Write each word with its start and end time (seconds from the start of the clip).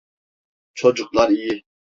Çocuklar 0.73 1.29
iyi. 1.29 1.63